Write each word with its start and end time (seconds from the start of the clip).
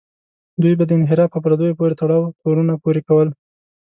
دوی 0.61 0.73
به 0.79 0.83
د 0.87 0.91
انحراف 0.97 1.31
او 1.33 1.43
پردیو 1.45 1.77
پورې 1.79 1.93
تړاو 2.01 2.33
تورونه 2.41 2.73
پورې 2.83 3.01
کول. 3.07 3.27